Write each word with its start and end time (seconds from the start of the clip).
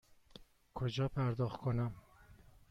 کجا 0.73 1.07
پرداخت 1.07 1.57
کنم؟ 1.61 1.95